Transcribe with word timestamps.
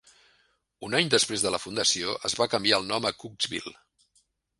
Un 0.87 0.95
any 0.99 1.11
després 1.13 1.43
de 1.43 1.51
la 1.55 1.59
fundació, 1.65 2.15
es 2.31 2.35
va 2.39 2.47
canviar 2.55 2.79
el 2.81 2.87
nom 2.93 3.07
a 3.07 3.13
Cooksville. 3.25 3.75